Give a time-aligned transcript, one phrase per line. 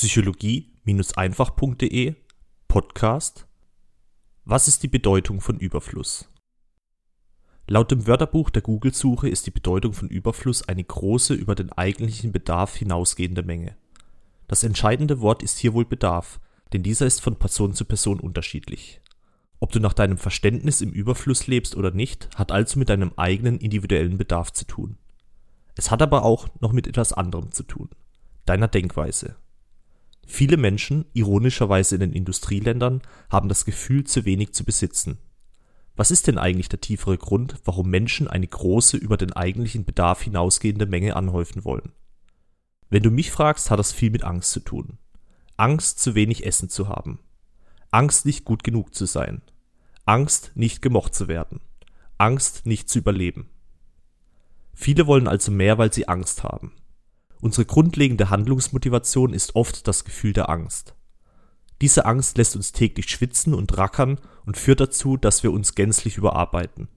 [0.00, 2.14] psychologie-einfach.de
[2.68, 3.46] Podcast
[4.46, 6.26] Was ist die Bedeutung von Überfluss?
[7.68, 12.32] Laut dem Wörterbuch der Google-Suche ist die Bedeutung von Überfluss eine große, über den eigentlichen
[12.32, 13.76] Bedarf hinausgehende Menge.
[14.48, 16.40] Das entscheidende Wort ist hier wohl Bedarf,
[16.72, 19.02] denn dieser ist von Person zu Person unterschiedlich.
[19.58, 23.58] Ob du nach deinem Verständnis im Überfluss lebst oder nicht, hat also mit deinem eigenen
[23.58, 24.96] individuellen Bedarf zu tun.
[25.76, 27.90] Es hat aber auch noch mit etwas anderem zu tun,
[28.46, 29.36] deiner Denkweise.
[30.26, 35.18] Viele Menschen, ironischerweise in den Industrieländern, haben das Gefühl, zu wenig zu besitzen.
[35.96, 40.22] Was ist denn eigentlich der tiefere Grund, warum Menschen eine große, über den eigentlichen Bedarf
[40.22, 41.92] hinausgehende Menge anhäufen wollen?
[42.88, 44.98] Wenn du mich fragst, hat das viel mit Angst zu tun.
[45.56, 47.20] Angst, zu wenig Essen zu haben.
[47.90, 49.42] Angst, nicht gut genug zu sein.
[50.06, 51.60] Angst, nicht gemocht zu werden.
[52.18, 53.50] Angst, nicht zu überleben.
[54.72, 56.72] Viele wollen also mehr, weil sie Angst haben.
[57.40, 60.94] Unsere grundlegende Handlungsmotivation ist oft das Gefühl der Angst.
[61.80, 66.18] Diese Angst lässt uns täglich schwitzen und rackern und führt dazu, dass wir uns gänzlich
[66.18, 66.88] überarbeiten.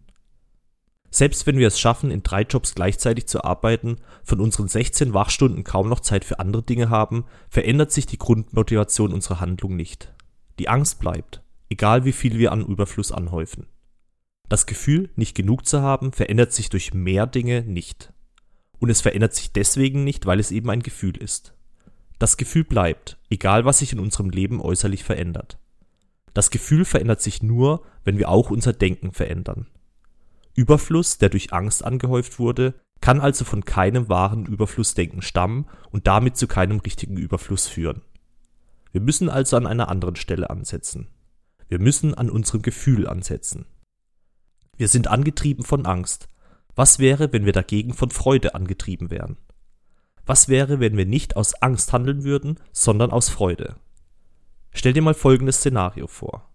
[1.09, 5.63] Selbst wenn wir es schaffen, in drei Jobs gleichzeitig zu arbeiten, von unseren 16 Wachstunden
[5.63, 10.11] kaum noch Zeit für andere Dinge haben, verändert sich die Grundmotivation unserer Handlung nicht.
[10.59, 13.67] Die Angst bleibt, egal wie viel wir an Überfluss anhäufen.
[14.49, 18.11] Das Gefühl, nicht genug zu haben, verändert sich durch mehr Dinge nicht.
[18.83, 21.53] Und es verändert sich deswegen nicht, weil es eben ein Gefühl ist.
[22.19, 25.57] Das Gefühl bleibt, egal was sich in unserem Leben äußerlich verändert.
[26.33, 29.67] Das Gefühl verändert sich nur, wenn wir auch unser Denken verändern.
[30.53, 36.35] Überfluss, der durch Angst angehäuft wurde, kann also von keinem wahren Überflussdenken stammen und damit
[36.35, 38.01] zu keinem richtigen Überfluss führen.
[38.91, 41.07] Wir müssen also an einer anderen Stelle ansetzen.
[41.69, 43.65] Wir müssen an unserem Gefühl ansetzen.
[44.75, 46.27] Wir sind angetrieben von Angst,
[46.75, 49.37] was wäre, wenn wir dagegen von Freude angetrieben wären?
[50.25, 53.75] Was wäre, wenn wir nicht aus Angst handeln würden, sondern aus Freude?
[54.71, 56.49] Stell dir mal folgendes Szenario vor.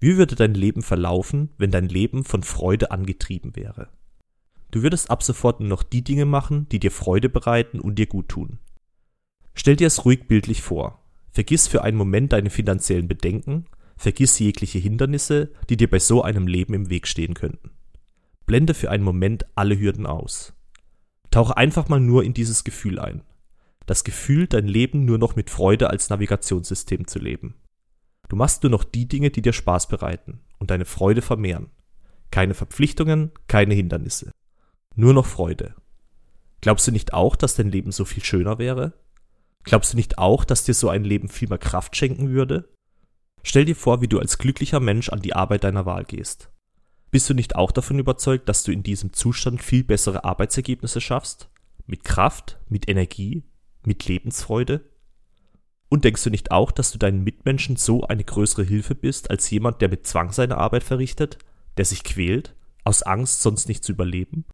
[0.00, 3.88] Wie würde dein Leben verlaufen, wenn dein Leben von Freude angetrieben wäre?
[4.72, 8.06] Du würdest ab sofort nur noch die Dinge machen, die dir Freude bereiten und dir
[8.06, 8.58] gut tun.
[9.54, 11.04] Stell dir es ruhig bildlich vor.
[11.30, 16.46] Vergiss für einen Moment deine finanziellen Bedenken, vergiss jegliche Hindernisse, die dir bei so einem
[16.46, 17.70] Leben im Weg stehen könnten.
[18.52, 20.52] Blende für einen Moment alle Hürden aus.
[21.30, 23.22] Tauche einfach mal nur in dieses Gefühl ein.
[23.86, 27.54] Das Gefühl, dein Leben nur noch mit Freude als Navigationssystem zu leben.
[28.28, 31.70] Du machst nur noch die Dinge, die dir Spaß bereiten und deine Freude vermehren.
[32.30, 34.32] Keine Verpflichtungen, keine Hindernisse.
[34.96, 35.74] Nur noch Freude.
[36.60, 38.92] Glaubst du nicht auch, dass dein Leben so viel schöner wäre?
[39.64, 42.68] Glaubst du nicht auch, dass dir so ein Leben viel mehr Kraft schenken würde?
[43.44, 46.52] Stell dir vor, wie du als glücklicher Mensch an die Arbeit deiner Wahl gehst.
[47.12, 51.50] Bist du nicht auch davon überzeugt, dass du in diesem Zustand viel bessere Arbeitsergebnisse schaffst?
[51.86, 53.44] Mit Kraft, mit Energie,
[53.84, 54.88] mit Lebensfreude?
[55.90, 59.50] Und denkst du nicht auch, dass du deinen Mitmenschen so eine größere Hilfe bist als
[59.50, 61.36] jemand, der mit Zwang seine Arbeit verrichtet,
[61.76, 64.46] der sich quält, aus Angst sonst nicht zu überleben?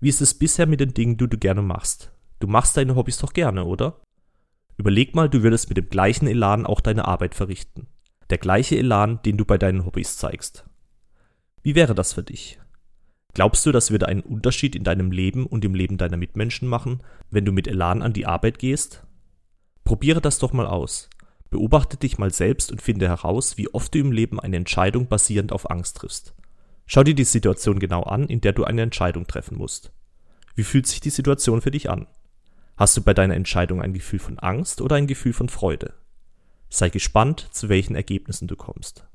[0.00, 2.10] Wie ist es bisher mit den Dingen, die du gerne machst?
[2.40, 4.00] Du machst deine Hobbys doch gerne, oder?
[4.76, 7.86] Überleg mal, du würdest mit dem gleichen Elan auch deine Arbeit verrichten.
[8.28, 10.64] Der gleiche Elan, den du bei deinen Hobbys zeigst.
[11.62, 12.58] Wie wäre das für dich?
[13.34, 17.02] Glaubst du, das würde einen Unterschied in deinem Leben und im Leben deiner Mitmenschen machen,
[17.30, 19.06] wenn du mit Elan an die Arbeit gehst?
[19.84, 21.10] Probiere das doch mal aus.
[21.50, 25.52] Beobachte dich mal selbst und finde heraus, wie oft du im Leben eine Entscheidung basierend
[25.52, 26.34] auf Angst triffst.
[26.86, 29.92] Schau dir die Situation genau an, in der du eine Entscheidung treffen musst.
[30.54, 32.06] Wie fühlt sich die Situation für dich an?
[32.76, 35.94] Hast du bei deiner Entscheidung ein Gefühl von Angst oder ein Gefühl von Freude?
[36.68, 39.06] Sei gespannt, zu welchen Ergebnissen du kommst.